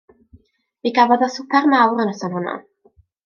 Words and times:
Mi 0.87 0.91
gafodd 0.95 1.25
o 1.27 1.29
swper 1.35 1.69
mawr 1.73 2.01
y 2.05 2.09
noson 2.11 2.39
honno. 2.39 2.57